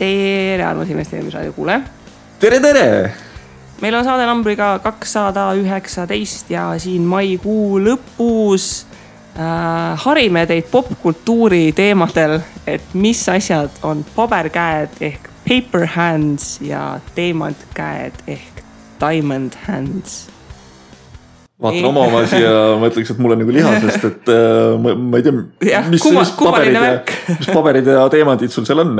[0.00, 1.80] tere, armas investeerimisraadio kuulaja.
[2.40, 3.12] tere, tere.
[3.80, 8.70] meil on saade numbriga kakssada üheksateist ja siin maikuu lõpus
[9.36, 18.24] äh, harime teid popkultuuri teemadel, et mis asjad on paberkäed ehk paper hands ja teemantkäed
[18.26, 18.64] ehk
[19.00, 20.22] diamond hands
[21.60, 24.96] vaatan oma oma siia, ma ütleks, et mul on nagu liha, sest et äh, ma,
[24.96, 26.94] ma ei tea, mis, mis paberid ja,
[27.34, 28.96] mis paberid ja teemandid sul seal on?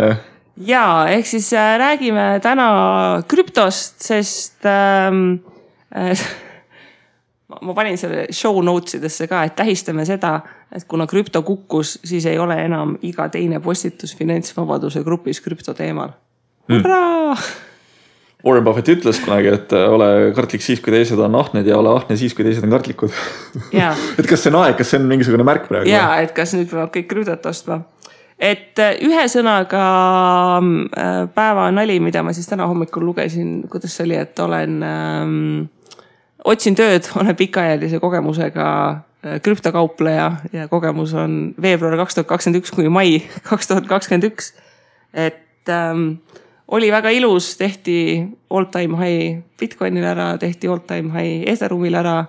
[0.67, 5.41] Ja ehk siis äh, räägime täna krüptost, sest ähm,
[5.97, 6.27] äh,
[7.67, 10.39] ma panin selle show notes idesse ka, et tähistame seda,
[10.75, 16.15] et kuna krüpto kukkus, siis ei ole enam iga teine postitus finantsvabaduse grupis krüpto teemal.
[16.69, 16.79] Hmm.
[16.85, 17.67] hurraa mm.!
[18.45, 20.07] Warren Buffett ütles kunagi, et äh, ole
[20.37, 23.13] kartlik siis, kui teised on ahned ja ole ahne siis, kui teised on kartlikud
[24.21, 25.91] et kas see on aeg, kas see on mingisugune märk praegu?
[25.91, 27.83] ja, et kas nüüd peavad kõik krüptot ostma.
[28.41, 29.85] Et äh, ühesõnaga
[30.61, 35.69] äh, päeva nali, mida ma siis täna hommikul lugesin, kuidas see oli, et olen ähm,,
[36.45, 38.67] otsin tööd, olen pikaajalise kogemusega
[39.21, 43.19] krüptokaupleja ja kogemus on veebruar kaks tuhat kakskümmend üks kuni mai
[43.51, 44.55] kaks tuhat kakskümmend üks.
[45.13, 46.15] et ähm,
[46.71, 52.25] oli väga ilus, tehti all time high Bitcoinil ära, tehti all time high Ethereumil ära.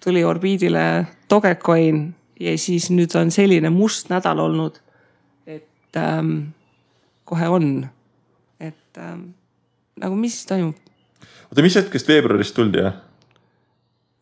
[0.00, 4.80] tuli orbiidile Dogecoin ja siis nüüd on selline must nädal olnud.
[5.96, 6.52] Ähm,
[7.24, 7.68] kohe on,
[8.60, 9.30] et ähm,
[10.00, 10.78] nagu mis toimub?
[11.50, 12.98] oota, mis hetkest veebruarist tuldi jah?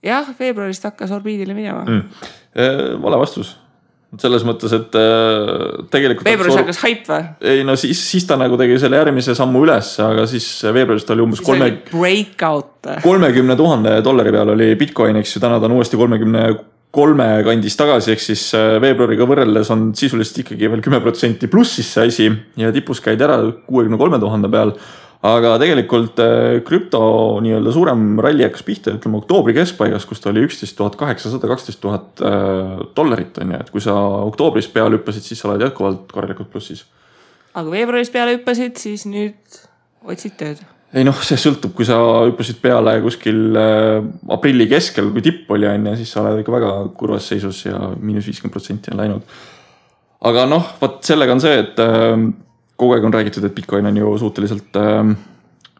[0.05, 3.01] jah, veebruarist hakkas orbiidile minema mm..
[3.03, 3.57] vale vastus
[4.17, 6.25] selles mõttes, et äh, tegelikult.
[6.25, 7.27] veebruaris hakkas haip või?
[7.51, 11.13] ei no siis, siis ta nagu tegi selle järgmise sammu üles, aga siis veebruaris ta
[11.13, 11.69] oli umbes kolme.
[11.91, 12.89] Breakout.
[13.05, 16.47] kolmekümne tuhande dollari peal oli Bitcoin, eks ju, täna ta on uuesti kolmekümne
[16.95, 21.91] kolme kandis tagasi, ehk siis äh, veebruariga võrreldes on sisuliselt ikkagi veel kümme protsenti plussis
[21.95, 24.73] see asi ja tipus käidi ära kuuekümne kolme tuhande peal
[25.27, 27.01] aga tegelikult äh, krüpto
[27.43, 31.83] nii-öelda suurem ralli hakkas pihta, ütleme oktoobri keskpaigas, kus ta oli üksteist tuhat kaheksasada, kaksteist
[31.83, 33.97] tuhat äh, dollarit on ju, et kui sa
[34.29, 36.87] oktoobris peale hüppasid, siis sa oled jätkuvalt korralikult plussis.
[37.53, 39.63] aga veebruaris peale hüppasid, siis nüüd
[40.07, 40.63] otsid tööd?
[40.97, 44.01] Ei noh, see sõltub, kui sa hüppasid peale kuskil äh,
[44.35, 47.93] aprilli keskel, kui tipp oli, on ju, siis sa oled ikka väga kurvas seisus ja
[48.01, 49.39] miinus viiskümmend protsenti on läinud.
[50.29, 51.83] aga noh, vot sellega on see, et
[52.79, 55.13] kogu aeg on räägitud, et Bitcoin on ju suhteliselt äh,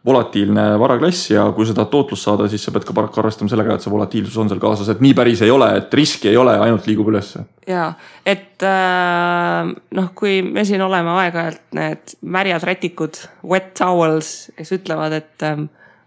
[0.05, 3.75] volatiilne varaklass ja kui sa tahad tootlust saada, siis sa pead ka paraku arvestama sellega,
[3.75, 6.55] et see volatiilsus on seal kaasas, et nii päris ei ole, et riski ei ole,
[6.63, 7.43] ainult liigub ülesse.
[7.67, 7.91] ja,
[8.23, 13.19] et äh, noh, kui me siin oleme aeg-ajalt need märjad rätikud,
[13.51, 15.65] wet towels, kes ütlevad, et äh,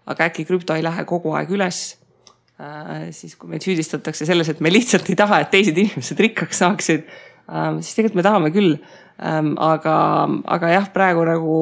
[0.09, 1.85] aga äkki krüpto ei lähe kogu aeg üles
[2.59, 3.11] äh,.
[3.15, 7.05] siis kui meid süüdistatakse selles, et me lihtsalt ei taha, et teised inimesed rikkaks saaksid
[7.05, 8.77] äh,, siis tegelikult me tahame küll
[9.21, 9.53] ähm,.
[9.61, 9.97] aga,
[10.57, 11.59] aga jah, praegu nagu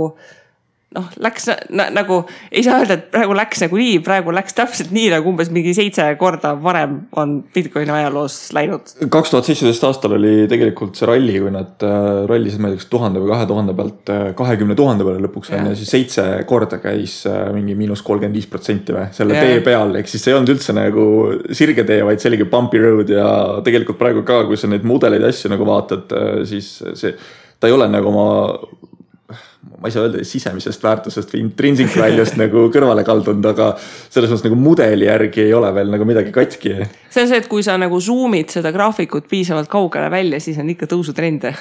[0.96, 2.18] noh, läks na, nagu
[2.52, 5.74] ei saa öelda, et praegu läks nagu nii, praegu läks täpselt nii nagu umbes mingi
[5.76, 8.92] seitse korda varem on Bitcoini ajaloos läinud.
[9.14, 12.84] kaks tuhat seitseteist aastal oli tegelikult see ralli, kui nad äh, rallisid, ma ei tea,
[12.84, 16.28] kas tuhande või kahe tuhande pealt äh, kahekümne tuhande peale lõpuks on ju, siis seitse
[16.50, 19.48] korda käis äh, mingi miinus kolmkümmend viis protsenti või selle ja.
[19.48, 21.08] tee peal, ehk siis see ei olnud üldse nagu
[21.56, 23.28] sirge tee, vaid see oligi bumpy road ja
[23.64, 26.12] tegelikult praegu ka, kui sa neid mudeleid ja asju nagu vaatad,
[26.50, 27.16] siis see
[27.62, 28.28] ta ei ole nagu oma
[29.82, 34.46] ma ei saa öelda sisemisest väärtusest või intrinsic value'st nagu kõrvale kaldunud, aga selles mõttes
[34.46, 36.76] nagu mudeli järgi ei ole veel nagu midagi katki.
[37.10, 40.70] see on see, et kui sa nagu zoom'id seda graafikut piisavalt kaugele välja, siis on
[40.70, 41.56] ikka tõusutrende.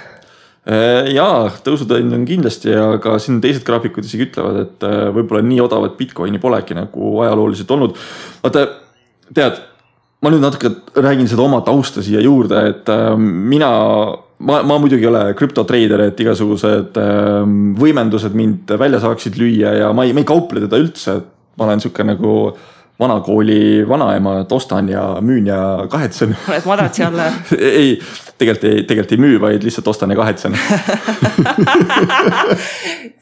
[0.68, 5.62] Äh, jaa, tõusutrend on kindlasti, aga siin teised graafikud isegi ütlevad, et äh, võib-olla nii
[5.64, 7.96] odavat Bitcoini polegi nagu ajalooliselt olnud.
[8.44, 8.66] vaata,
[9.32, 9.62] tead,
[10.20, 13.70] ma nüüd natuke räägin seda oma tausta siia juurde, et äh, mina
[14.40, 17.44] ma, ma muidugi ei ole krüptotreider, et igasugused äh,
[17.80, 21.20] võimendused mind välja saaksid lüüa ja ma ei, ma ei kauple teda üldse.
[21.58, 22.34] ma olen sihuke nagu
[23.00, 26.36] vanakooli vanaema, et ostan ja müün ja kahetsen.
[26.48, 27.20] oled madratsi all
[27.58, 27.98] ei,
[28.38, 30.56] tegelikult ei, tegelikult ei müü, vaid lihtsalt ostan ja kahetsen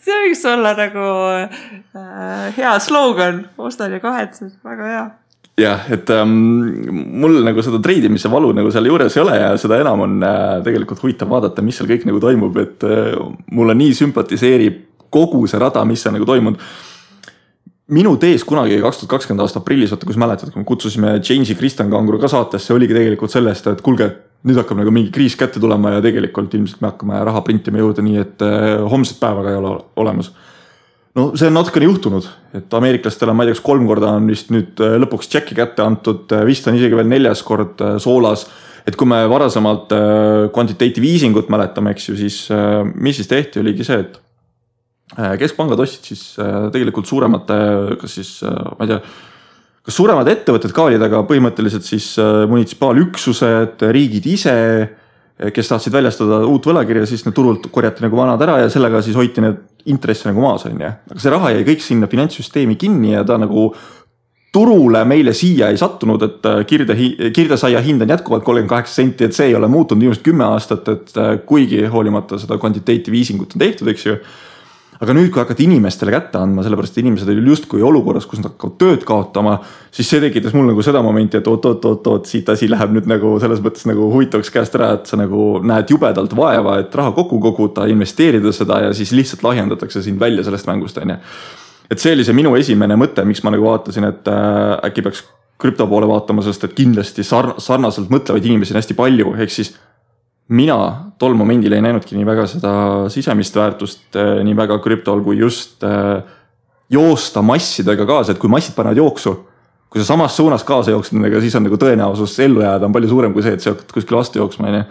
[0.04, 1.06] see võiks olla nagu
[1.38, 5.06] äh, hea slogan, ostan ja kahetsen, väga hea
[5.58, 6.34] jah, et ähm,
[7.20, 10.58] mul nagu seda treidimise valu nagu selle juures ei ole ja seda enam on äh,
[10.66, 13.16] tegelikult huvitav vaadata, mis seal kõik nagu toimub, et äh,
[13.54, 14.84] mulle nii sümpatiseerib
[15.14, 16.62] kogu see rada, mis on nagu toimunud.
[17.88, 21.14] minu tees kunagi kaks tuhat kakskümmend aasta aprillis, vaata kui sa mäletad, kui me kutsusime
[21.18, 24.10] James'i Kristjan Kanguru ka saatesse, oligi tegelikult sellest, et kuulge,
[24.44, 28.04] nüüd hakkab nagu mingi kriis kätte tulema ja tegelikult ilmselt me hakkame raha printima jõuda
[28.04, 30.30] nii, et äh, homset päeva ka ei ole olemas
[31.18, 32.26] no see on natukene juhtunud,
[32.56, 35.84] et ameeriklastele, ma ei tea, kas kolm korda on vist nüüd äh, lõpuks tšeki kätte
[35.84, 38.46] antud, äh, vist on isegi veel neljas kord äh, soolas.
[38.88, 39.90] et kui me varasemalt
[40.54, 42.36] quantitative easing ut mäletame, eks ju, siis
[42.96, 44.14] mis siis tehti, oligi see, et
[45.42, 46.22] keskpangad ostsid siis
[46.72, 47.58] tegelikult suuremate,
[48.00, 49.02] kas siis ma ei tea
[49.84, 52.14] kas suuremad ettevõtted ka olid, aga põhimõtteliselt siis
[52.48, 54.56] munitsipaalüksused, riigid ise,
[55.52, 59.20] kes tahtsid väljastada uut võlakirja, siis need turult korjati nagu vanad ära ja sellega siis
[59.20, 60.90] hoiti need intresse nagu maas, on ju.
[61.10, 63.70] aga see raha jäi kõik sinna finantssüsteemi kinni ja ta nagu
[64.52, 66.96] turule meile siia ei sattunud, et äh, kirde,
[67.36, 70.88] kirdesaia hind on jätkuvalt kolmkümmend kaheksa senti, et see ei ole muutunud viimased kümme aastat,
[70.88, 74.16] et äh, kuigi hoolimata seda kvantitatiiv'i easingut on tehtud, eks ju.
[74.98, 78.50] Aga nüüd, kui hakati inimestele kätte andma, sellepärast et inimesed olid justkui olukorras, kus nad
[78.50, 79.58] hakkavad tööd kaotama.
[79.94, 83.62] siis see tekitas mul nagu seda momenti, et oot-oot-oot-oot, siit asi läheb nüüd nagu selles
[83.64, 87.86] mõttes nagu huvitavaks käest ära, et sa nagu näed jubedalt vaeva, et raha kokku koguda,
[87.90, 91.22] investeerida seda ja siis lihtsalt lahjendatakse sind välja sellest mängust, on ju
[91.90, 95.24] et see oli see minu esimene mõte, miks ma nagu vaatasin, et äh, äkki peaks
[95.58, 99.72] krüpto poole vaatama, sest et kindlasti sarn-, sarnaselt mõtlevaid inimesi on hästi palju, ehk siis
[100.48, 100.78] mina
[101.20, 102.72] tol momendil ei näinudki nii väga seda
[103.12, 106.22] sisemist väärtust äh, nii väga krüptol kui just äh,
[106.92, 109.36] joosta massidega kaasa, et kui massid panevad jooksu.
[109.88, 113.08] kui sa samas suunas kaasa jooksed nendega, siis on nagu tõenäosus ellu jääda on palju
[113.08, 114.82] suurem kui see, et sa hakkad kuskile vastu jooksma, on ju.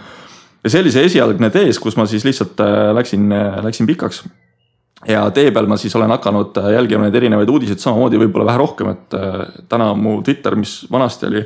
[0.64, 3.30] ja see oli see esialgne tees, kus ma siis lihtsalt äh, läksin,
[3.66, 4.24] läksin pikaks
[5.08, 8.62] ja tee peal ma siis olen hakanud äh, jälgima neid erinevaid uudiseid samamoodi, võib-olla vähe
[8.62, 11.44] rohkem, et äh, täna mu Twitter, mis vanasti oli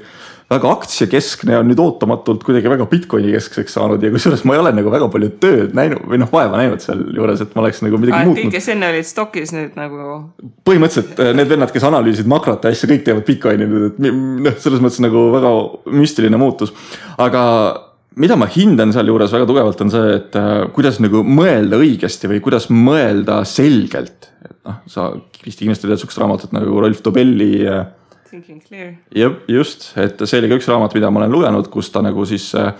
[0.51, 4.73] väga aktsiakeskne, on nüüd ootamatult kuidagi väga Bitcoini keskseks saanud ja kusjuures ma ei ole
[4.75, 8.17] nagu väga palju tööd näinud või noh, vaeva näinud sealjuures, et ma oleks nagu midagi
[8.17, 8.49] ah, muutnud.
[8.49, 10.09] kõik, kes enne olid stokis nüüd nagu.
[10.67, 14.59] põhimõtteliselt äh, need vennad, kes analüüsisid makrot ja asju, kõik teevad Bitcoini nüüd, et noh,
[14.65, 15.53] selles mõttes nagu väga
[16.01, 16.75] müstiline muutus,
[17.21, 17.45] aga
[18.19, 22.41] mida ma hindan sealjuures väga tugevalt, on see, et äh, kuidas nagu mõelda õigesti või
[22.43, 24.29] kuidas mõelda selgelt.
[24.41, 25.11] et noh, sa
[25.41, 27.53] Kristi kindlasti tead sihukest raamatut nagu Rolf Dobelli.
[27.67, 27.85] Äh,
[28.31, 28.95] Thinking clear.
[29.15, 32.25] jah, just, et see oli ka üks raamat, mida ma olen lugenud, kus ta nagu
[32.27, 32.73] siis äh,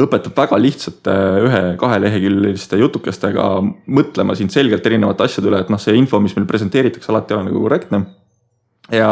[0.00, 1.14] õpetab väga lihtsate
[1.46, 3.48] ühe-kaheleheküljeliste jutukestega
[3.86, 7.38] mõtlema siin selgelt erinevate asjade üle, et noh, see info, mis meil presenteeritakse, alati ei
[7.38, 8.04] ole nagu korrektne.
[8.92, 9.10] ja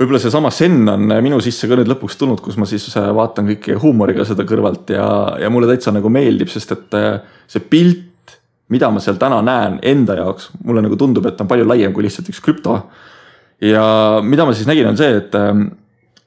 [0.00, 3.50] võib-olla seesama Zen on minu sisse ka nüüd lõpuks tulnud, kus ma siis äh, vaatan
[3.52, 5.06] kõike huumoriga seda kõrvalt ja,
[5.42, 7.20] ja mulle täitsa nagu meeldib, sest et äh,
[7.50, 8.36] see pilt,
[8.72, 12.06] mida ma seal täna näen enda jaoks, mulle nagu tundub, et on palju laiem kui
[12.06, 12.78] lihtsalt üks krüpto.
[13.60, 13.84] ja
[14.24, 15.66] mida ma siis nägin, on see, et ähm,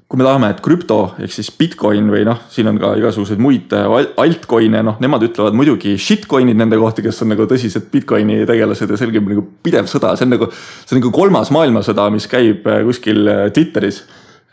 [0.10, 3.72] kui me tahame, et krüpto ehk siis Bitcoin või noh, siin on ka igasuguseid muid
[3.74, 3.88] äh,
[4.22, 9.00] altcoin'e, noh, nemad ütlevad muidugi shitcoin'id nende kohta, kes on nagu tõsised Bitcoini tegelased ja
[9.00, 12.84] selgub nagu pidev sõda, see on nagu, see on nagu kolmas maailmasõda, mis käib äh,
[12.88, 14.04] kuskil äh, Twitteris.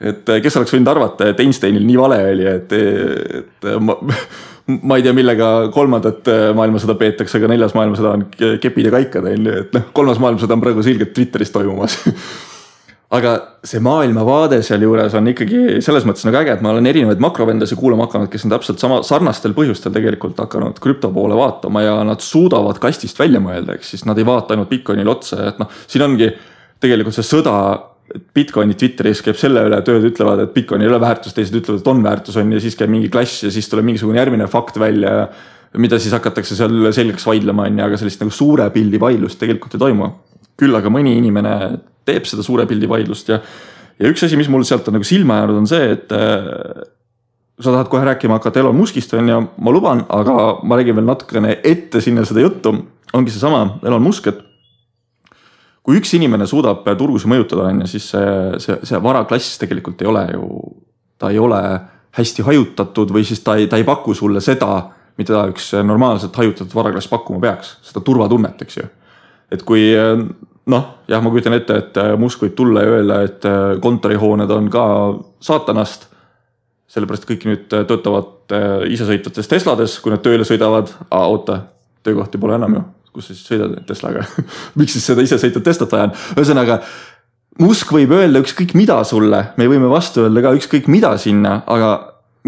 [0.00, 3.99] et kes oleks võinud arvata, et Einsteinil nii vale oli, et, et ma,
[4.88, 8.25] ma ei tea, millega kolmandat maailmasõda peetakse, aga neljas maailmasõda on
[8.62, 11.99] kepid ja kaikad on ju, et noh, kolmas maailmasõda on praegu selgelt Twitteris toimumas
[13.10, 13.32] aga
[13.66, 18.06] see maailmavaade sealjuures on ikkagi selles mõttes nagu äge, et ma olen erinevaid makrovendasi kuulama
[18.06, 22.78] hakanud, kes on täpselt sama sarnastel põhjustel tegelikult hakanud krüpto poole vaatama ja nad suudavad
[22.82, 26.30] kastist välja mõelda, ehk siis nad ei vaata ainult Bitcoinile otsa, et noh, siin ongi
[26.80, 27.54] tegelikult see sõda.
[28.34, 31.82] Bitcoini Twitteris käib selle üle, et ühed ütlevad, et Bitcoin ei ole väärtus, teised ütlevad,
[31.82, 34.78] et on väärtus on ja siis käib mingi klass ja siis tuleb mingisugune järgmine fakt
[34.82, 35.28] välja.
[35.78, 39.74] mida siis hakatakse seal selgeks vaidlema, on ju, aga sellist nagu suure pildi vaidlust tegelikult
[39.74, 40.10] ei toimu.
[40.58, 41.52] küll aga mõni inimene
[42.10, 43.40] teeb seda suure pildi vaidlust ja,
[44.00, 46.85] ja üks asi, mis mul sealt on nagu silma jäänud, on see, et äh,
[47.61, 51.08] sa tahad kohe rääkima hakata Elon Muskist on ju, ma luban, aga ma räägin veel
[51.08, 52.75] natukene ette sinna seda juttu.
[53.12, 54.38] ongi seesama Elon Musk, et
[55.82, 60.11] kui üks inimene suudab turgusid mõjutada, on ju, siis see, see, see varaklass tegelikult ei
[60.11, 60.46] ole ju,
[61.18, 61.61] ta ei ole
[62.16, 64.70] hästi hajutatud või siis ta ei, ta ei paku sulle seda,
[65.18, 68.87] mida üks normaalselt hajutatud varaklass pakkuma peaks, seda turvatunnet, eks ju.
[69.50, 69.90] et kui
[70.70, 74.50] noh, jah, ma kujutan ette, et äh, Musk võib tulla ja öelda, et äh, kontorihooned
[74.54, 74.84] on ka
[75.44, 76.08] saatanast.
[76.90, 78.36] sellepärast kõik nüüd äh, töötavad
[78.90, 81.60] isesõitvates Teslades, kui nad tööle sõidavad, oota,
[82.02, 82.80] töökohti pole enam ju,
[83.14, 84.24] kus sa siis sõidad Teslaga
[84.78, 86.80] miks siis seda isesõitvat Teslat vaja on, ühesõnaga.
[87.60, 91.92] Musk võib öelda ükskõik mida sulle, me võime vastu öelda ka ükskõik mida sinna, aga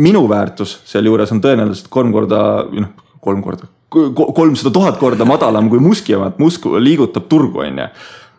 [0.03, 5.69] minu väärtus sealjuures on tõenäoliselt kolm korda, või noh, kolm korda kolmsada tuhat korda madalam
[5.71, 7.89] kui Muski oma, et Musk liigutab turgu, on ju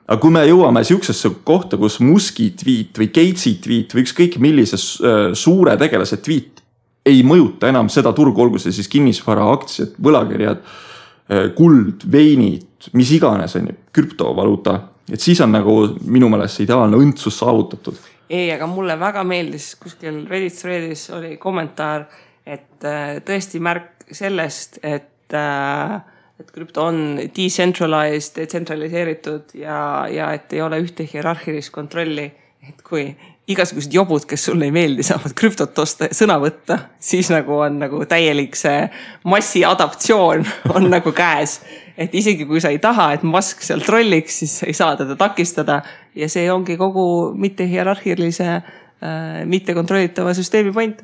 [0.03, 4.79] aga kui me jõuame sihukesesse kohta, kus Muski tweet või Gatesi tweet või ükskõik millise
[4.79, 6.63] äh, suure tegelase tweet
[7.07, 13.13] ei mõjuta enam seda turgu, olgu see siis kinnisvara, aktsiad, võlakirjad, äh, kuld, veinid, mis
[13.15, 14.79] iganes, on ju, krüptovaluuta.
[15.11, 15.73] et siis on nagu
[16.05, 17.95] minu meelest see ideaalne õndsus saavutatud.
[18.29, 22.07] ei, aga mulle väga meeldis, kuskil Reddit thread'is oli kommentaar,
[22.45, 30.53] et äh, tõesti märk sellest, et et, et krüpto on decentralized, detsentraliseeritud ja, ja et
[30.53, 32.31] ei ole ühte hierarhilist kontrolli.
[32.63, 33.09] et kui
[33.47, 37.81] igasugused jobud, kes sulle ei meeldi, saavad krüptot osta ja sõna võtta, siis nagu on
[37.81, 38.85] nagu täielik see
[39.27, 41.59] massi adaptatsioon on nagu käes.
[41.97, 45.17] et isegi kui sa ei taha, et Musk seal trolliks, siis sa ei saa teda
[45.19, 45.81] takistada.
[46.15, 51.03] ja see ongi kogu mitte hierarhilise äh,, mitte kontrollitava süsteemi point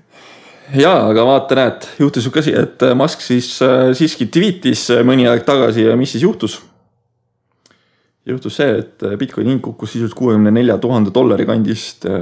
[0.78, 5.46] ja, aga vaata, näed, juhtus sihuke asi, et Musk siis äh, siiski tweet'is mõni aeg
[5.48, 6.60] tagasi ja mis siis juhtus?
[8.30, 12.20] juhtus see, et Bitcoini hind kukkus sisuliselt kuuekümne nelja tuhande dollari kandist äh,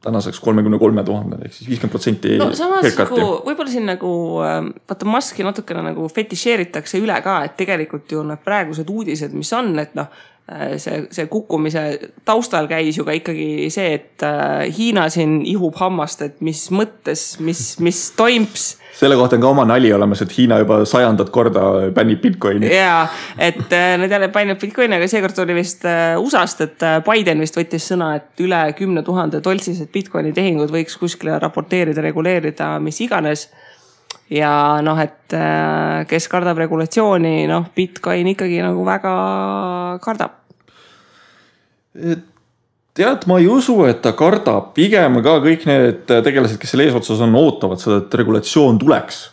[0.00, 2.38] tänaseks kolmekümne kolme tuhande ehk siis viiskümmend protsenti.
[2.40, 4.12] no samas nagu võib-olla siin nagu
[4.46, 4.56] äh,
[4.88, 9.74] vaata Musk'i natukene nagu fetišeeritakse üle ka, et tegelikult ju need praegused uudised, mis on,
[9.82, 10.37] et noh Äh,
[10.80, 11.82] see, see kukkumise
[12.24, 17.24] taustal käis ju ka ikkagi see, et äh, Hiina siin ihub hammast, et mis mõttes,
[17.44, 18.68] mis, mis toims.
[18.98, 21.64] selle kohta on ka oma nali olemas, et Hiina juba sajandat korda
[21.94, 22.72] bännib Bitcoini.
[22.72, 25.84] ja, et äh, nad jälle bännivad Bitcoini, aga seekord oli vist
[26.22, 31.36] USA-st, et Biden vist võttis sõna, et üle kümne tuhande toltsised Bitcoini tehingud võiks kuskile
[31.42, 33.48] raporteerida, reguleerida, mis iganes
[34.30, 34.52] ja
[34.84, 39.14] noh, et äh, kes kardab regulatsiooni, noh, Bitcoin ikkagi nagu väga
[40.04, 40.36] kardab.
[42.98, 47.24] tead, ma ei usu, et ta kardab, pigem ka kõik need tegelased, kes seal eesotsas
[47.24, 49.24] on, ootavad seda, et regulatsioon tuleks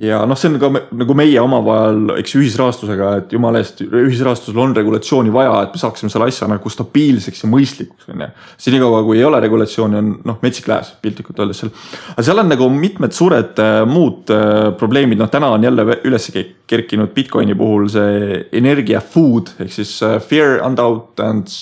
[0.00, 4.72] ja noh, see on ka nagu meie omavahel, eks ühisrahastusega, et jumala eest, ühisrahastusel on
[4.76, 8.30] regulatsiooni vaja, et me saaksime selle asja nagu stabiilseks ja mõistlikuks, on ju.
[8.66, 11.74] senikaua, kui ei ole regulatsiooni, on noh, metsik lääs piltlikult öeldes seal.
[12.14, 16.30] aga seal on nagu mitmed suured äh, muud äh, probleemid, noh täna on jälle üles
[16.72, 21.52] kerkinud Bitcoini puhul see energia food ehk siis äh, fear, undoubt and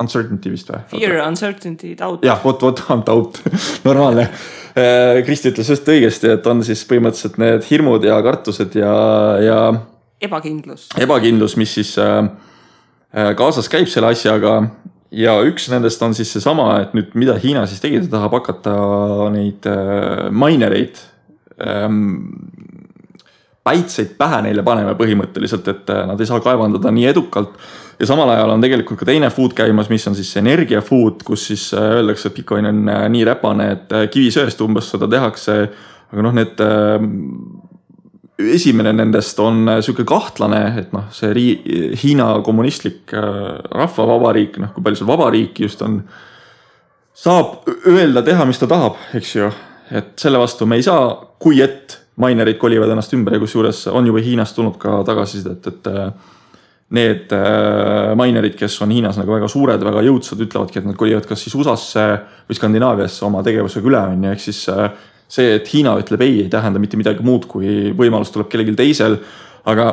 [0.00, 0.82] uncertainty vist või?
[0.94, 2.22] Fear, uncertainty, doubt.
[2.24, 3.42] jah, vot, vot, doubt
[3.88, 4.30] normaalne
[4.72, 8.92] Kristi ütles just õigesti, et on siis põhimõtteliselt need hirmud ja kartused ja,
[9.44, 9.58] ja.
[10.24, 10.86] ebakindlus.
[11.00, 12.22] ebakindlus, mis siis äh,
[13.12, 14.54] äh, kaasas käib selle asjaga
[15.12, 18.76] ja üks nendest on siis seesama, et nüüd mida Hiina siis tegi, ta tahab hakata
[19.34, 19.68] neid
[20.32, 21.02] minereid
[21.60, 22.00] ähm,
[23.62, 27.60] päitseid pähe neile panema põhimõtteliselt, et nad ei saa kaevandada nii edukalt
[28.02, 31.46] ja samal ajal on tegelikult ka teine food käimas, mis on siis energia food, kus
[31.52, 35.58] siis äh, öeldakse, et Bitcoin on äh, nii räpane, et äh, kivisöest umbes seda tehakse.
[36.12, 36.58] aga noh, need
[38.52, 41.54] esimene nendest on sihuke kahtlane, et noh, see rii,
[42.02, 46.02] Hiina kommunistlik rahvavabariik, noh, kui palju seal vabariiki just on.
[47.14, 49.48] saab öelda, teha, mis ta tahab, eks ju,
[49.94, 54.10] et selle vastu me ei saa, kui et minerid kolivad ennast ümber ja kusjuures on
[54.10, 56.41] juba Hiinast tulnud ka tagasisidet, et, et
[56.92, 61.26] need äh, minerid, kes on Hiinas nagu väga suured, väga jõudsad, ütlevadki, et nad kolivad
[61.28, 62.06] kas siis USA-sse
[62.48, 64.90] või Skandinaaviasse oma tegevusega üle, on ju, ehk siis äh,
[65.32, 69.16] see, et Hiina ütleb ei, ei tähenda mitte midagi muud, kui võimalus tuleb kellelgi teisel.
[69.64, 69.86] aga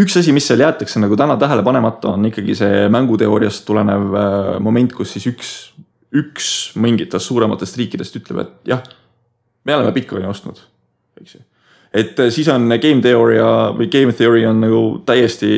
[0.00, 4.50] üks asi, mis seal jäetakse nagu täna tähele panemata, on ikkagi see mänguteooriast tulenev äh,
[4.66, 5.52] moment, kus siis üks,
[6.10, 8.82] üks mingitest suurematest riikidest ütleb, et jah,
[9.62, 10.58] me oleme Bitcoini ostnud,
[11.22, 11.46] eks ju
[11.94, 13.40] et siis on game theory
[13.78, 15.50] või game theory on nagu täiesti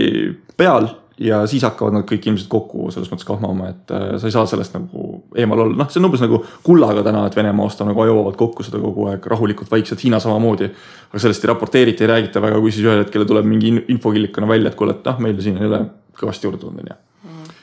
[0.57, 0.89] peal
[1.23, 4.47] ja siis hakkavad nad kõik ilmselt kokku selles mõttes kahmama, et äh, sa ei saa
[4.49, 8.03] sellest nagu eemal olla, noh, see on umbes nagu kullaga täna, et Venemaa ostab nagu
[8.05, 10.71] ajuvad kokku seda kogu aeg rahulikult, vaikselt, Hiina samamoodi.
[11.11, 14.73] aga sellest ei raporteerita, ei räägita väga, kui siis ühel hetkel tuleb mingi infokillikuna välja,
[14.73, 15.83] et kuule, et noh, meil siin ei ole
[16.19, 17.59] kõvasti juurde tulnud, on ju.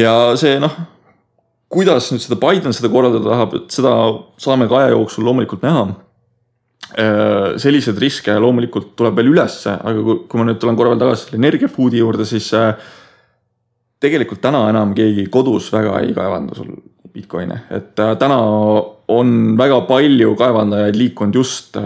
[0.00, 0.78] ja see noh,
[1.70, 3.96] kuidas nüüd seda Biden seda korraldada tahab, et seda
[4.40, 6.09] saame ka aja jooksul loomulikult näha Äh,
[6.90, 11.28] selliseid riske loomulikult tuleb veel ülesse, aga kui, kui ma nüüd tulen korra veel tagasi
[11.28, 12.72] selle energia food'i juurde, siis äh,
[14.02, 16.72] tegelikult täna enam keegi kodus väga ei kaevanda sul
[17.10, 18.38] Bitcoin'e, et äh, täna
[19.10, 21.78] on väga palju kaevandajaid liikunud just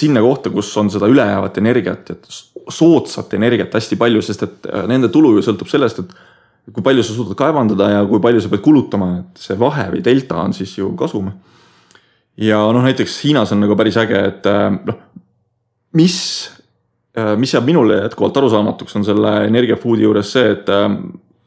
[0.00, 2.40] sinna kohta, kus on seda ülejäävat energiat, et
[2.70, 7.14] soodsat energiat hästi palju, sest et nende tulu ju sõltub sellest, et kui palju sa
[7.16, 10.76] suudad kaevandada ja kui palju sa pead kulutama, et see vahe või delta on siis
[10.78, 11.32] ju kasum
[12.40, 15.00] ja noh, näiteks Hiinas on nagu päris äge, et äh, noh,
[15.96, 16.16] mis,
[17.18, 20.88] äh, mis jääb minule jätkuvalt arusaamatuks, on selle energia food'i juures see, et äh,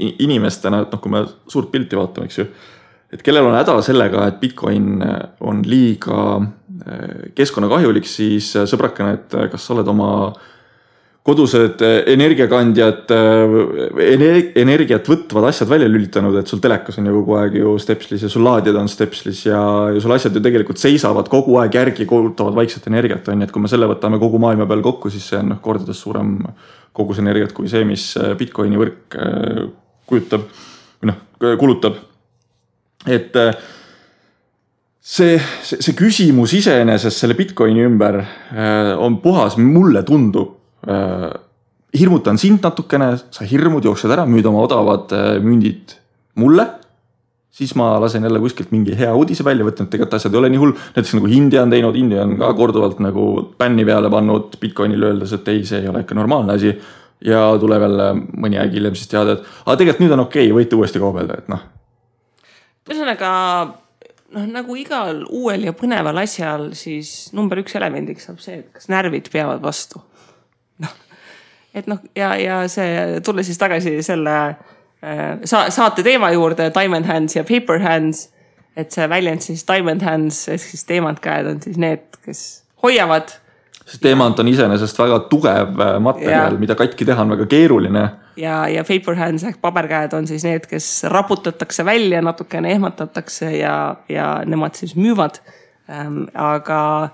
[0.04, 2.48] inimestena, et noh, kui me suurt pilti vaatame, eks ju.
[3.14, 5.04] et kellel on häda sellega, et Bitcoin
[5.46, 6.42] on liiga
[7.38, 10.10] keskkonnakahjulik, siis sõbrakene, et kas sa oled oma
[11.24, 17.38] kodused eh, energiakandjad, eh, energiat võtvad asjad välja lülitanud, et sul telekas on ju kogu
[17.40, 19.62] aeg ju stepslis ja sul laadijad on stepslis ja,
[19.96, 23.54] ja sul asjad ju tegelikult seisavad kogu aeg järgi, kulutavad vaikset energiat, on ju, et
[23.56, 26.34] kui me selle võtame kogu maailma peal kokku, siis see on noh, kordades suurem
[26.94, 29.16] kogus energiat kui see, mis eh, Bitcoini võrk
[30.10, 30.44] kujutab
[31.00, 31.22] või noh,
[31.62, 32.02] kulutab.
[33.08, 33.40] et
[35.00, 38.20] see, see, see küsimus iseenesest selle Bitcoini ümber
[39.00, 40.60] on puhas, mulle tundub
[41.94, 45.98] hirmutan sind natukene, sa hirmud, jooksed ära, müüd oma odavad äh, mündid
[46.40, 46.70] mulle.
[47.54, 50.50] siis ma lasen jälle kuskilt mingi hea uudise välja võtta, et tegelikult asjad ei ole
[50.50, 50.74] nii hull.
[50.96, 53.28] näiteks nagu India on teinud, India on ka korduvalt nagu
[53.60, 56.74] bänni peale pannud Bitcoinile öeldes, et ei, see ei ole ikka normaalne asi.
[57.24, 60.58] ja tuleb jälle mõni aeg hiljem siis teada, et aga tegelikult nüüd on okei okay,,
[60.58, 61.62] võite uuesti kaubelda, et noh.
[62.90, 63.30] ühesõnaga
[64.34, 68.90] noh, nagu igal uuel ja põneval asjal, siis number üks elemendiks saab see, et kas
[68.92, 70.02] närvid peavad vastu.
[70.80, 70.94] Noh,
[71.74, 74.38] et noh, ja, ja see, tulles siis tagasi selle
[75.04, 78.30] Äh, sa-, saate teema juurde Diamond Hands ja Paper Hands.
[78.76, 83.36] et see väljend siis Diamond Hands ehk siis teemantkäed on siis need, kes hoiavad.
[83.86, 88.06] sest teemant on iseenesest väga tugev äh, materjal, mida katki teha on väga keeruline.
[88.40, 93.76] ja, ja Paper Hands ehk paberkäed on siis need, kes raputatakse välja, natukene ehmatatakse ja,
[94.10, 95.42] ja nemad siis müüvad
[95.90, 96.24] ähm,.
[96.34, 97.10] aga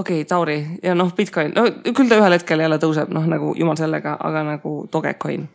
[0.00, 3.54] okei okay,, Tauri ja noh, Bitcoin, no küll ta ühel hetkel jälle tõuseb, noh nagu
[3.58, 5.46] jumal sellega, aga nagu Dogecoin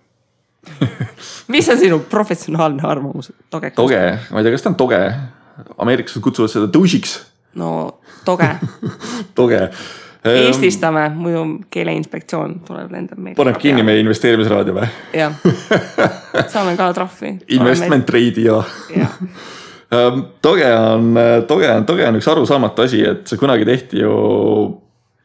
[1.53, 3.77] mis on sinu professionaalne arvamus Dogekast?
[3.81, 5.03] Doge, ma ei tea, kas ta on Doge,
[5.77, 7.19] ameeriklased kutsuvad seda Doge'iks.
[7.61, 7.75] no
[8.25, 8.49] Doge
[9.37, 9.61] Doge
[10.25, 13.37] Eestistame, muidu keeleinspektsioon tuleb, lendab meile.
[13.37, 14.87] paneb kinni meie investeerimisraadio või?
[15.13, 15.35] jah,
[16.53, 17.35] saame ka trahvi.
[17.53, 18.57] Investment trade'i ja,
[18.95, 19.11] ja.
[20.43, 21.13] Doge on,
[21.49, 24.15] Doge on, Doge on üks arusaamatu asi, et see kunagi tehti ju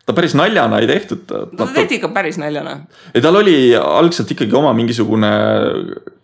[0.07, 1.31] ta päris naljana ei tehtud.
[1.31, 2.81] no ta tehti ikka päris naljana.
[3.15, 5.31] ja tal oli algselt ikkagi oma mingisugune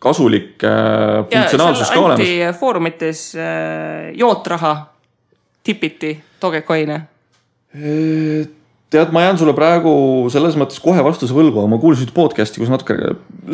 [0.02, 2.60] kasulik äh, funktsionaalsus ka olemas.
[2.60, 4.76] Foorumites äh, jootraha
[5.66, 7.00] tipiti Dogecoin'e
[8.90, 9.92] tead, ma jään sulle praegu
[10.32, 12.96] selles mõttes kohe vastuse võlgu, ma kuulsin podcast'i, kus natuke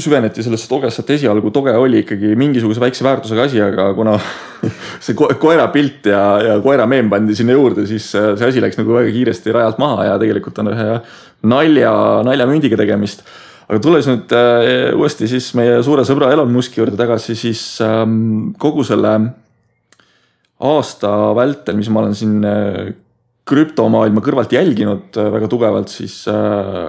[0.01, 4.17] süveneti sellesse Dogesse, et esialgu Doge oli ikkagi mingisuguse väikse väärtusega asi, aga kuna
[5.05, 8.65] see ko koera pilt ja, ja koera meem pandi sinna juurde, siis äh, see asi
[8.65, 10.89] läks nagu väga kiiresti rajalt maha ja tegelikult on ühe
[11.53, 11.95] nalja,
[12.29, 13.25] naljamündiga tegemist.
[13.69, 18.53] aga tulles nüüd äh, uuesti siis meie suure sõbra Elon Musk'i juurde tagasi, siis ähm,
[18.61, 19.17] kogu selle
[20.63, 22.93] aasta vältel, mis ma olen siin äh,
[23.49, 26.87] krüptomaailma kõrvalt jälginud äh, väga tugevalt, siis äh,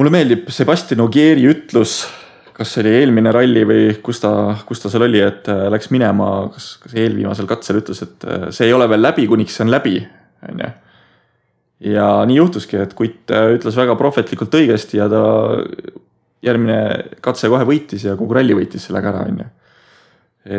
[0.00, 2.00] mulle meeldib Sebastian Ogieri ütlus,
[2.56, 4.32] kas see oli eelmine ralli või kus ta,
[4.64, 8.46] kus ta seal oli, et äh, läks minema, kas, kas eelviimasel katsel ütles, et äh,
[8.54, 9.98] see ei ole veel läbi, kuniks see on läbi,
[10.48, 10.72] on ju.
[11.92, 15.22] ja nii juhtuski, et kutt ütles väga prohvetlikult õigesti ja ta
[16.44, 16.80] järgmine
[17.20, 19.50] katse kohe võitis ja kogu ralli võitis sellega ära, on ju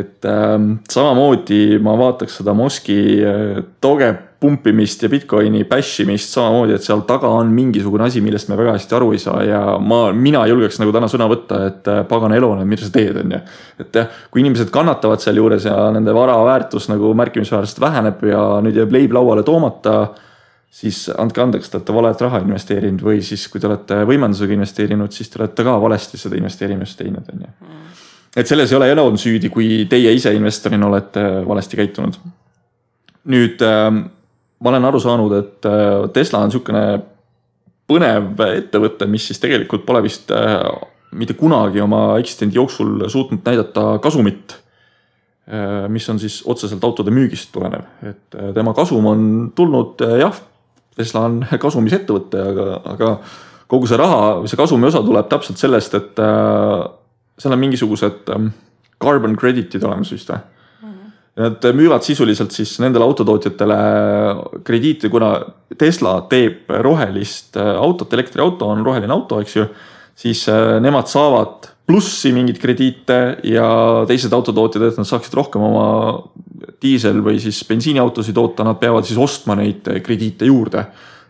[0.02, 6.74] et ähm, samamoodi ma vaataks seda Moski äh, toge pumpimist ja Bitcoini bash imist samamoodi,
[6.74, 10.00] et seal taga on mingisugune asi, millest me väga hästi aru ei saa ja ma,
[10.18, 13.42] mina julgeks nagu täna sõna võtta, et äh, pagana Elon, mida sa teed, on ju.
[13.84, 18.82] et jah, kui inimesed kannatavad sealjuures ja nende vara väärtus nagu märkimisväärselt väheneb ja nüüd
[18.82, 19.96] jääb leib lauale toomata
[20.72, 25.14] siis andke andeks, te olete valet raha investeerinud või siis, kui te olete võimendusega investeerinud,
[25.14, 27.54] siis te olete ka valesti seda investeerimist teinud, on ju
[28.36, 32.18] et selles ei ole Elon süüdi, kui teie ise investorina olete valesti käitunud.
[33.28, 33.92] nüüd äh,
[34.62, 36.86] ma olen aru saanud, et äh, Tesla on sihukene
[37.90, 40.64] põnev ettevõte, mis siis tegelikult pole vist äh,
[41.18, 44.58] mitte kunagi oma eksistendi jooksul suutnud näidata kasumit.
[45.90, 49.24] mis on siis otseselt autode müügist tulenev, et tema kasum on
[49.56, 50.38] tulnud jah,
[50.96, 53.10] Tesla on kasumis ettevõte, aga, aga
[53.68, 56.22] kogu see raha, see kasumi osa tuleb täpselt sellest, et
[57.42, 58.52] seal on mingisugused ähm,
[59.02, 60.42] carbon credit'id olemas vist või?
[61.42, 63.78] Nad müüvad sisuliselt siis nendele autotootjatele
[64.68, 65.34] krediiti, kuna
[65.80, 69.68] Tesla teeb rohelist äh, autot, elektriauto on roheline auto, eks ju.
[70.22, 73.68] siis äh, nemad saavad plussi mingeid krediite ja
[74.08, 75.88] teised autotootjad, et nad saaksid rohkem oma
[76.82, 80.86] diisel või siis bensiiniautosid toota, nad peavad siis ostma neid krediite juurde.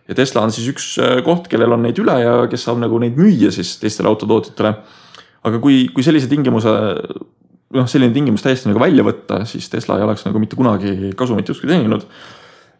[0.08, 2.98] ja Tesla on siis üks äh, koht, kellel on neid üle ja kes saab nagu
[2.98, 4.74] neid müüa siis teistele autotootjatele
[5.46, 6.72] aga kui, kui sellise tingimuse,
[7.72, 11.48] noh, selline tingimus täiesti nagu välja võtta, siis Tesla ei oleks nagu mitte kunagi kasumit
[11.48, 12.06] justkui teeninud.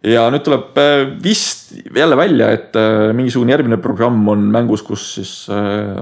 [0.06, 5.14] ja nüüd tuleb äh, vist jälle välja, et äh, mingisugune järgmine programm on mängus, kus
[5.18, 5.96] siis äh,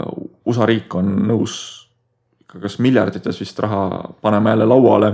[0.45, 1.59] USA riik on nõus
[2.51, 5.13] kas miljardites vist raha panema jälle lauale.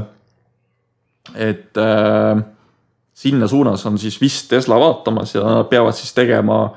[1.35, 2.45] et äh,
[3.15, 6.71] sinna suunas on siis vist Tesla vaatamas ja nad peavad siis tegema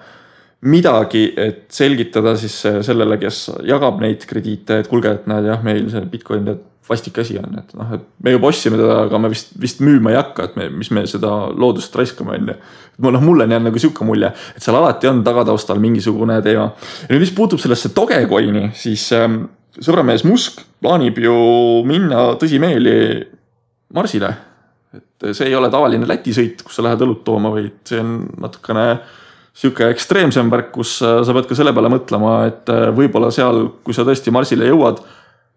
[0.61, 5.85] midagi, et selgitada siis sellele, kes jagab neid krediite, et kuulge, et näed jah, meil
[5.91, 9.29] see Bitcoin tead vastik asi on, et noh, et me juba ostsime teda, aga me
[9.31, 12.57] vist, vist müüma ei hakka, et me, mis me seda loodust raiskame, on ju.
[13.05, 16.71] noh, mulle on jäänud nagu sihuke mulje, et seal alati on tagataustal mingisugune teema.
[17.05, 19.43] ja nüüd, mis puutub sellesse Dogecoini, siis ähm,
[19.77, 21.37] sõbramees Musk plaanib ju
[21.87, 22.97] minna tõsimeeli
[23.93, 24.33] Marsile.
[24.97, 28.21] et see ei ole tavaline Läti sõit, kus sa lähed õlut tooma, vaid see on
[28.41, 28.89] natukene
[29.59, 33.65] sihuke ekstreemsem värk, kus äh, sa pead ka selle peale mõtlema, et äh, võib-olla seal,
[33.83, 35.01] kui sa tõesti Marsile jõuad,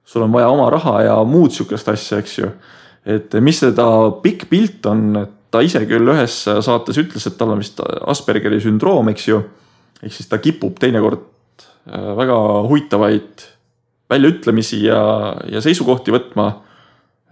[0.05, 2.51] sul on vaja oma raha ja muud sihukest asja, eks ju.
[3.07, 3.87] et mis seda
[4.23, 8.61] pikk pilt on, et ta ise küll ühes saates ütles, et tal on vist Aspergeri
[8.63, 9.43] sündroom, eks ju.
[10.03, 11.25] ehk siis ta kipub teinekord
[11.91, 12.39] äh, väga
[12.69, 13.49] huvitavaid
[14.13, 15.03] väljaütlemisi ja,
[15.49, 16.49] ja seisukohti võtma.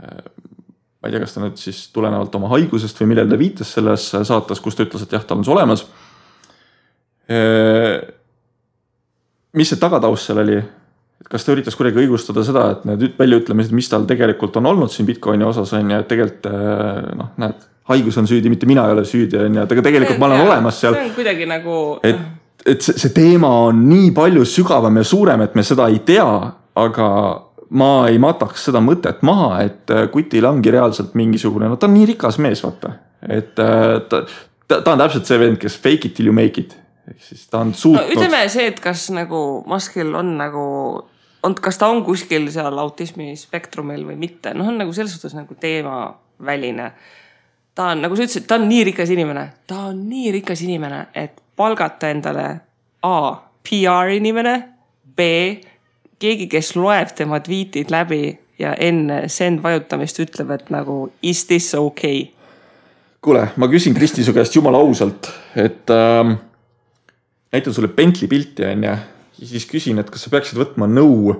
[0.00, 4.06] Ma ei tea, kas ta nüüd siis tulenevalt oma haigusest või millele ta viitas selles
[4.12, 5.84] saates, kus ta ütles, et jah, tal on see olemas.
[7.30, 8.00] Äh,
[9.56, 10.60] mis see tagataust seal oli?
[11.20, 14.92] Et kas ta üritas kuidagi õigustada seda, et need väljaütlemised, mis tal tegelikult on olnud
[14.92, 16.48] siin Bitcoini osas on ju, et tegelikult
[17.18, 20.20] noh, näed, haigus on süüdi, mitte mina ei ole süüdi on ju, et aga tegelikult
[20.20, 20.96] ma olen ja, olemas seal.
[20.96, 21.76] see on kuidagi nagu.
[22.06, 22.24] et,
[22.66, 26.26] et see, see teema on nii palju sügavam ja suurem, et me seda ei tea,
[26.80, 27.08] aga
[27.70, 31.96] ma ei mataks seda mõtet maha, et äh, kutil ongi reaalselt mingisugune, no ta on
[31.96, 32.96] nii rikas mees, vaata.
[33.28, 34.24] et äh, ta,
[34.66, 36.76] ta, ta on täpselt see vend, kes fake it till you make it.
[37.10, 38.12] Ehk siis ta on suutnud no,.
[38.14, 40.64] ütleme see, et kas nagu Muskil on nagu,
[41.42, 45.36] on, kas ta on kuskil seal autismi spektrumil või mitte, noh, on nagu selles suhtes
[45.38, 46.90] nagu teemaväline.
[47.74, 51.06] ta on, nagu sa ütlesid, ta on nii rikas inimene, ta on nii rikas inimene,
[51.14, 52.48] et palgata endale
[53.02, 53.16] A
[53.64, 54.54] PR inimene,
[55.16, 55.20] B
[56.20, 61.72] keegi, kes loeb tema tweetid läbi ja enne send vajutamist ütleb, et nagu is this
[61.74, 62.28] okay?
[63.20, 66.36] kuule, ma küsin Kristi su käest jumala ausalt, et ähm,
[67.52, 68.96] näitan sulle Bentley pilti on ju.
[69.40, 71.34] ja siis küsin, et kas sa peaksid võtma nõu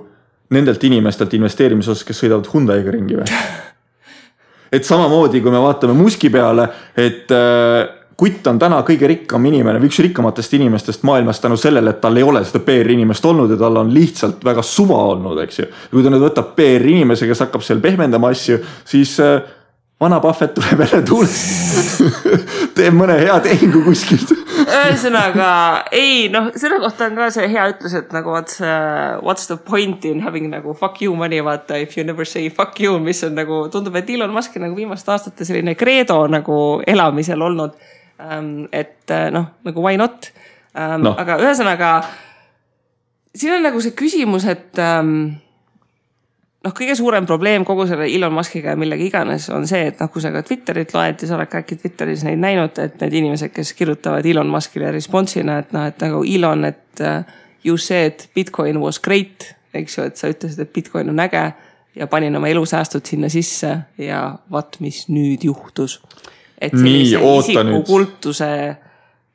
[0.51, 3.41] nendelt inimestelt investeerimise osas, kes sõidavad Hyundai'ga ringi või?
[4.75, 6.67] et samamoodi, kui me vaatame Muski peale,
[6.99, 7.85] et äh,
[8.21, 12.19] kutt on täna kõige rikkam inimene või üks rikkamatest inimestest maailmas tänu sellele, et tal
[12.19, 15.69] ei ole seda PR inimest olnud ja tal on lihtsalt väga suva olnud, eks ju.
[15.93, 19.39] kui ta nüüd võtab PR inimese, kes hakkab seal pehmendama asju, siis äh,
[20.01, 22.01] vana Pahvet tuleb jälle tuulest
[22.77, 24.31] teeb mõne hea tehingu kuskilt.
[24.61, 25.49] Ühesõnaga
[25.93, 29.59] ei noh, selle kohta on ka see hea ütlus, et nagu what's uh,, what's the
[29.61, 33.21] point in having nagu fuck you money vaata if you never say fuck you, mis
[33.27, 37.77] on nagu tundub, et Elon Musk'i nagu viimaste aastate selline kreedo nagu elamisel olnud.
[38.21, 40.31] Ähm, et äh, noh, nagu why not?
[40.77, 41.13] Ähm, no..
[41.19, 41.93] aga ühesõnaga,
[43.35, 45.41] siin on nagu see küsimus, et ähm,
[46.65, 50.11] noh, kõige suurem probleem kogu selle Elon Musk'iga ja millega iganes on see, et noh,
[50.13, 53.17] kui sa ka Twitterit loed ja sa oled ka äkki Twitteris neid näinud, et need
[53.21, 57.23] inimesed, kes kirjutavad Elon Musk'ile response'ina, et noh, et nagu Elon, et uh,
[57.65, 61.45] you said Bitcoin was great, eks ju, et sa ütlesid, et Bitcoin on äge
[61.95, 65.99] ja panin oma elusäästud sinna sisse ja vaat, mis nüüd juhtus?
[66.61, 68.51] Et sellise isikukultuse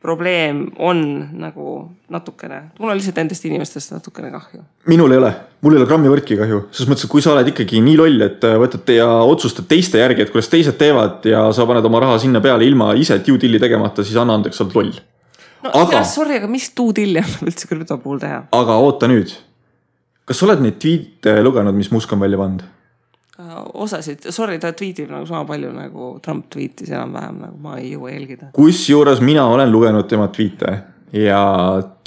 [0.03, 0.99] probleem on
[1.41, 1.77] nagu
[2.13, 4.61] natukene, mul on lihtsalt nendest inimestest natukene kahju.
[4.93, 5.33] minul ei ole,
[5.65, 8.27] mul ei ole grammi võrki kahju, selles mõttes, et kui sa oled ikkagi nii loll,
[8.27, 12.21] et võtad ja otsustad teiste järgi, et kuidas teised teevad ja sa paned oma raha
[12.23, 14.95] sinna peale ilma ise due deal'i tegemata, siis anna andeks, sa oled loll.
[15.65, 18.45] no aga, sorry, aga mis due deal'i annab üldse krüpto puhul teha?
[18.61, 19.33] aga oota nüüd,
[20.29, 22.69] kas sa oled neid tweet'e lugenud, mis Musk on välja pannud?
[23.39, 27.91] Äh, osasid, sorry, ta tweetib nagu sama palju nagu Trump tweetis enam-vähem nagu ma ei
[27.91, 28.47] jõua jälgida.
[28.57, 30.73] kusjuures mina olen lugenud tema tweet'e
[31.21, 31.43] ja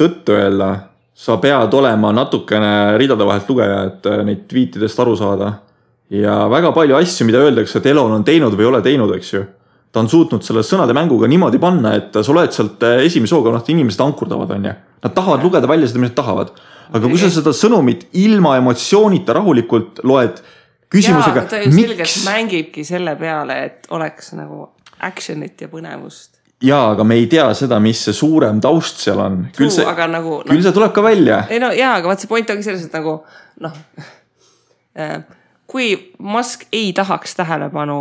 [0.01, 0.69] tõtt-öelda
[1.13, 5.53] sa pead olema natukene ridade vahelt lugeja, et äh, neid tweetidest aru saada.
[6.09, 9.33] ja väga palju asju, mida öeldakse, et Elon on teinud või ei ole teinud, eks
[9.33, 9.45] ju.
[9.91, 13.53] ta on suutnud selle sõnade mänguga niimoodi panna, et sa loed sealt äh, esimese hooga,
[13.53, 14.77] noh, inimesed ankurdavad, on ju.
[15.05, 16.57] Nad tahavad lugeda välja seda, mis nad tahavad.
[16.89, 20.41] aga kui sa seda sõnumit ilma emotsioonita rahulikult loed
[20.91, 21.45] küsimusega.
[21.49, 22.25] ta ju selgelt miks...
[22.25, 24.67] mängibki selle peale, et oleks nagu
[25.05, 26.39] action'it ja põnevust.
[26.63, 29.41] ja, aga me ei tea seda, mis see suurem taust seal on.
[29.57, 31.43] küll see, nagu, küll no, see tuleb ka välja.
[31.49, 33.19] ei no ja, aga vaat see point ongi selles, et nagu
[33.65, 33.75] noh
[34.99, 35.19] äh,
[35.69, 37.99] kui Musk ei tahaks tähelepanu,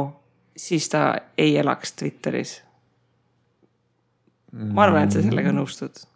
[0.57, 2.61] siis ta ei elaks Twitteris.
[4.53, 6.09] ma arvan, et sa sellega nõustud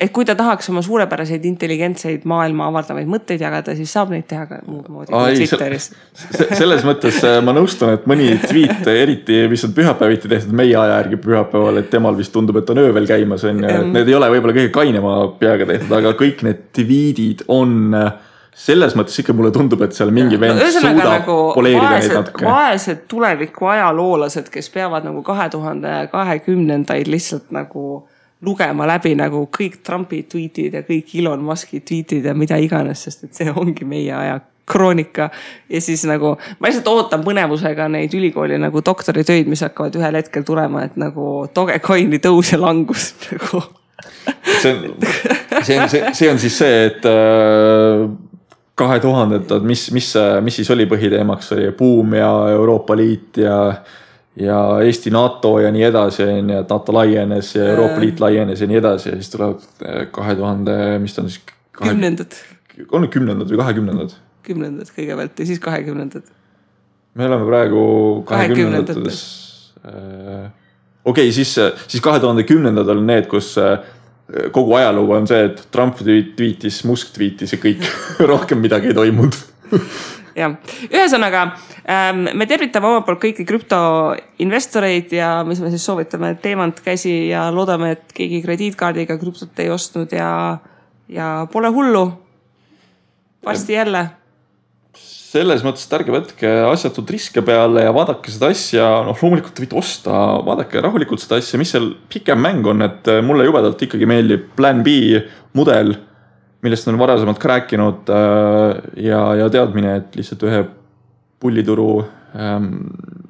[0.00, 4.46] et kui ta tahaks oma suurepäraseid intelligentseid maailma avaldavaid mõtteid jagada, siis saab neid teha
[4.50, 5.90] ka muud moodi kui Twitteris.
[6.58, 11.00] selles mõttes äh, ma nõustun, et mõni tweet, eriti mis on pühapäeviti tehtud meie aja
[11.00, 14.18] järgi pühapäeval, et temal vist tundub, et on öövel käimas on ju, et need ei
[14.18, 18.12] ole võib-olla kõige kainema peaga tehtud, aga kõik need tweet'id on äh,
[18.58, 22.20] selles mõttes ikka mulle tundub, et seal mingi vend no, suudab nagu poleerida vaesed, neid
[22.20, 22.46] natuke.
[22.46, 27.84] vaesed tuleviku ajaloolased, kes peavad nagu kahe tuhande kahekümnendaid lihtsalt nagu
[28.44, 33.26] lugema läbi nagu kõik Trumpi tweetid ja kõik Elon Musk'i tweetid ja mida iganes, sest
[33.26, 35.30] et see ongi meie aja kroonika.
[35.70, 40.44] ja siis nagu ma lihtsalt ootan põnevusega neid ülikooli nagu doktoritöid, mis hakkavad ühel hetkel
[40.46, 43.62] tulema, et nagu Dogecoini tõus ja langus nagu.
[44.60, 44.82] see on,
[45.64, 48.04] see on, see, see on siis see, et äh,
[48.78, 50.12] kahe tuhandendad, mis, mis,
[50.44, 53.56] mis siis oli põhiteemaks, oli buum ja Euroopa Liit ja
[54.40, 58.60] ja Eesti NATO ja nii edasi, on ju, et NATO laienes ja Euroopa Liit laienes
[58.60, 61.42] ja nii edasi ja siis tulevad eh, kahe tuhande, mis ta on siis?
[61.78, 62.34] kümnendad.
[62.92, 64.16] on need kümnendad või kahekümnendad?
[64.48, 66.24] kümnendad kõigepealt ja siis kahekümnendad.
[67.14, 67.82] me oleme praegu
[68.26, 69.22] kahekümnendates.
[69.82, 70.52] Kahekümnendates.
[71.04, 71.54] okei okay,, siis,
[71.86, 73.78] siis kahe tuhande kümnendad on need, kus äh,
[74.52, 77.86] kogu ajalugu on see, et Trump tweetis, Musk tweetis ja kõik
[78.32, 79.38] rohkem midagi ei toimunud
[80.38, 80.54] jah,
[80.88, 81.44] ühesõnaga
[81.84, 87.48] ähm, me tervitame omalt poolt kõiki krüptoinvestoreid ja mis me siis soovitame, teemant käsi ja
[87.54, 90.30] loodame, et keegi krediitkaardiga krüptot ei ostnud ja,
[91.12, 92.06] ja pole hullu.
[93.44, 94.08] varsti jälle.
[94.98, 99.66] Selles mõttes, et ärge võtke asjatut riske peale ja vaadake seda asja, noh, loomulikult te
[99.66, 100.12] võite osta,
[100.46, 104.80] vaadake rahulikult seda asja, mis seal pikem mäng on, et mulle jubedalt ikkagi meeldib Plan
[104.86, 105.20] B
[105.58, 105.92] mudel,
[106.62, 110.64] millest on varasemalt ka rääkinud äh, ja, ja teadmine, et lihtsalt ühe
[111.40, 111.90] pullituru
[112.34, 112.72] ähm,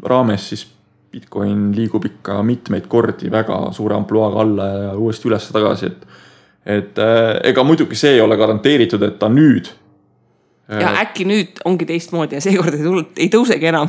[0.05, 0.67] raames siis
[1.13, 6.09] Bitcoin liigub ikka mitmeid kordi väga suure ampluaaga alla ja uuesti üles-tagasi, et
[6.69, 9.71] et äh, ega muidugi see ei ole garanteeritud, et ta nüüd
[10.69, 13.89] ja äkki nüüd ongi teistmoodi ja seekord ei tulnud, ei tõusegi enam.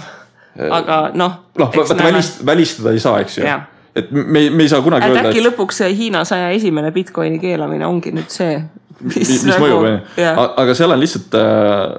[0.59, 1.35] aga noh.
[1.59, 3.57] noh, vaata välist, välistada ei saa, eks ju.
[3.95, 5.29] et me, me ei saa kunagi et öelda.
[5.29, 5.45] äkki et...
[5.49, 8.61] lõpuks Hiina saja esimene Bitcoini keelamine ongi nüüd see.
[9.05, 10.29] Mis, mis nagu, mõjub, on ju.
[10.63, 11.97] aga seal on lihtsalt äh,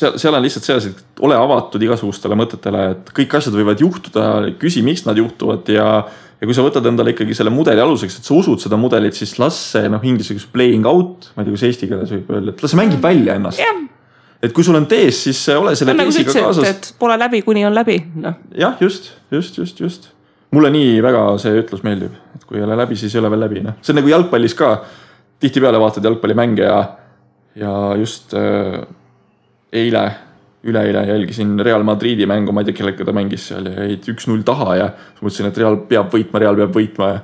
[0.00, 4.26] seal, seal on lihtsalt selles, et ole avatud igasugustele mõtetele, et kõik asjad võivad juhtuda,
[4.60, 5.92] küsi, miks nad juhtuvad ja
[6.40, 9.34] ja kui sa võtad endale ikkagi selle mudeli aluseks, et sa usud seda mudelit, siis
[9.40, 12.54] las see noh, inglise keeles playing out, ma ei tea, kuidas eesti keeles võib öelda,
[12.54, 13.82] et las see mängib välja ennast yeah.
[14.40, 16.70] et kui sul on tees, siis ole selle nagu teesiga nagu kaasas.
[16.70, 18.40] et pole läbi, kuni on läbi, noh.
[18.56, 20.08] jah, just, just, just, just.
[20.56, 23.44] mulle nii väga see ütlus meeldib, et kui ei ole läbi, siis ei ole veel
[23.44, 23.76] läbi, noh.
[23.84, 24.72] see on nagu jalgpallis ka.
[25.40, 26.80] Tihtipeale vaatad jalgpallimänge ja,
[27.58, 28.82] ja just äh,
[29.72, 30.04] eile
[30.64, 34.44] üleeile jälgisin Real Madridi mängu, ma ei tea, kellega ta mängis seal ja jäid üks-null
[34.46, 34.88] taha ja
[35.22, 37.20] mõtlesin, et Real peab võitma, Real peab võitma ja.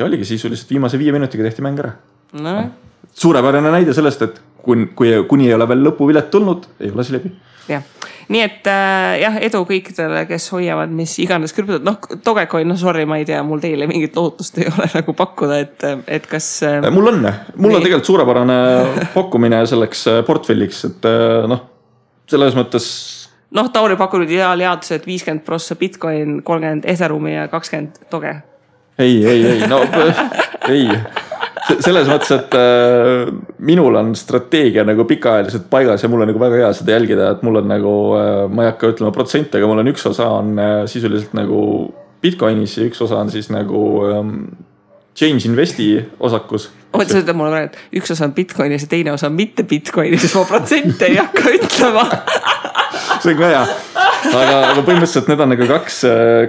[0.00, 1.94] ja oligi sisuliselt viimase viie minutiga tehti mäng ära
[2.44, 2.56] no..
[3.16, 7.16] suurepärane näide sellest, et kui, kui, kuni ei ole veel lõpuvilet tulnud, ei ole asi
[7.16, 7.32] läbi.
[7.70, 7.82] jah,
[8.28, 13.06] nii et äh, jah, edu kõikidele, kes hoiavad mis iganes krüptot, noh Dogecoin, no sorry,
[13.08, 16.80] ma ei tea, mul teile mingit lootust ei ole nagu pakkuda, et, et kas äh,.
[16.90, 17.20] mul on,
[17.56, 17.80] mul nii.
[17.80, 18.62] on tegelikult suurepärane
[19.18, 21.68] pakkumine selleks äh, portfelliks, et äh, noh
[22.30, 22.86] selles mõttes.
[23.56, 28.36] noh, Tauri pakkunud ideaaljaotuse, et viiskümmend prossa Bitcoin, kolmkümmend Etherumi ja kakskümmend Doge.
[28.98, 29.82] ei, ei, ei, no
[30.74, 30.86] ei
[31.68, 33.30] selles mõttes, et äh,
[33.66, 37.44] minul on strateegia nagu pikaajaliselt paigas ja mul on nagu väga hea seda jälgida, et
[37.46, 40.56] mul on nagu äh,, ma ei hakka ütlema protsente, aga mul on üks osa on
[40.58, 41.60] äh, sisuliselt nagu
[42.20, 44.34] Bitcoinis ja üks osa on siis nagu ähm,
[45.16, 46.70] Change Investi osakus.
[46.92, 49.64] oota, sa ütled mulle praegu, et üks osa on Bitcoinis ja teine osa on mitte
[49.68, 52.06] Bitcoinis, siis ma protsente ei hakka ütlema
[53.22, 53.64] see on ka hea,
[54.30, 55.98] aga, aga põhimõtteliselt need on nagu kaks,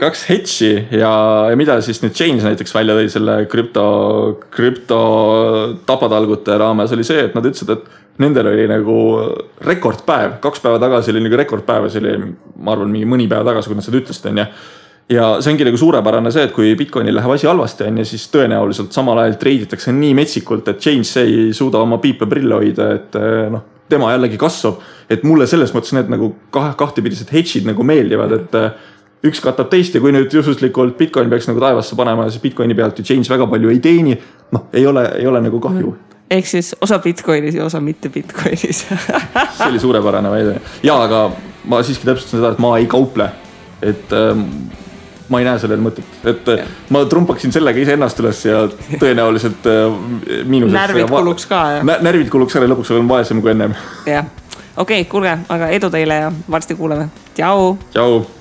[0.02, 1.14] kaks hedge'i ja,
[1.52, 3.86] ja mida siis nüüd Change näiteks välja tõi selle krüpto,
[4.54, 5.02] krüpto
[5.90, 8.98] tapatalgute raames oli see, et nad ütlesid, et nendel oli nagu
[9.66, 13.48] rekordpäev, kaks päeva tagasi oli nagu rekordpäev ja see oli, ma arvan, mingi mõni päev
[13.48, 14.48] tagasi, kui nad seda ütlesid, onju
[15.12, 18.28] ja see ongi nagu suurepärane see, et kui Bitcoinil läheb asi halvasti, on ju, siis
[18.34, 23.18] tõenäoliselt samal ajal treiditakse nii metsikult, et James ei suuda oma piipe prille hoida, et
[23.20, 24.82] eh, noh, tema jällegi kasvab.
[25.12, 28.70] et mulle selles mõttes need nagu kahe, kahtepidised hedge'id nagu meeldivad, et eh,
[29.28, 33.00] üks katab teist ja kui nüüd juhuslikult Bitcoin peaks nagu taevasse panema, siis Bitcoini pealt
[33.00, 34.18] ju James väga palju ei teeni.
[34.52, 38.10] noh, ei ole, ei ole nagu kahju mm ehk siis osa Bitcoinis ja osa mitte
[38.10, 38.86] Bitcoinis
[39.58, 41.26] see oli suurepärane väide ja, aga
[41.68, 43.28] ma siiski täpsustan seda, et ma ei kauple,
[43.84, 44.46] et ähm,
[45.32, 46.68] ma ei näe sellel mõtet, et ja.
[46.92, 48.66] ma trumpaksin sellega iseennast üles ja
[49.00, 49.96] tõenäoliselt äh,
[50.44, 50.78] miinusesse.
[50.78, 51.96] närvid kuluks ka jah?
[52.04, 53.78] närvid kuluks ära, lõpuks olen vaesem kui ennem.
[54.10, 54.28] jah,
[54.76, 57.74] okei okay,, kuulge, aga edu teile ja varsti kuuleme, tšau.
[57.96, 58.41] tšau